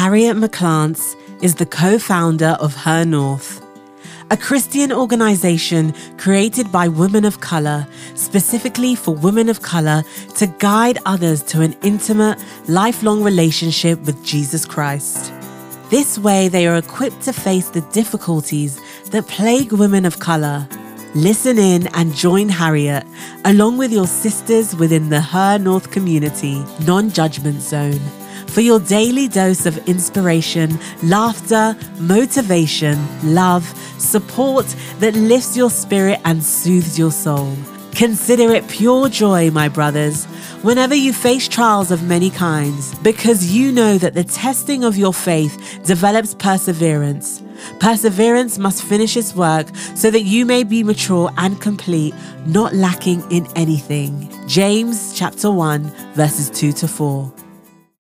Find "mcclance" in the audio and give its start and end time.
0.34-1.14